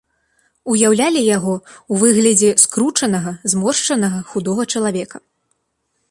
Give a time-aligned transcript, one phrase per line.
[0.75, 5.17] Уяўлялі яго ў выглядзе скручанага, зморшчанага худога чалавека.